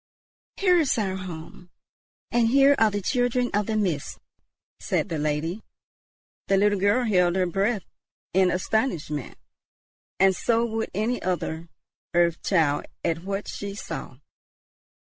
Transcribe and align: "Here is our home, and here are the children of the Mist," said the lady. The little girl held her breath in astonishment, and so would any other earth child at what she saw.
"Here 0.57 0.79
is 0.79 0.97
our 0.97 1.15
home, 1.15 1.69
and 2.31 2.47
here 2.47 2.75
are 2.79 2.89
the 2.89 3.03
children 3.03 3.51
of 3.53 3.67
the 3.67 3.77
Mist," 3.77 4.17
said 4.79 5.09
the 5.09 5.19
lady. 5.19 5.61
The 6.47 6.57
little 6.57 6.79
girl 6.79 7.05
held 7.05 7.35
her 7.35 7.45
breath 7.45 7.83
in 8.33 8.49
astonishment, 8.49 9.37
and 10.19 10.35
so 10.35 10.65
would 10.65 10.89
any 10.95 11.21
other 11.21 11.69
earth 12.15 12.41
child 12.41 12.87
at 13.05 13.23
what 13.25 13.47
she 13.47 13.75
saw. 13.75 14.17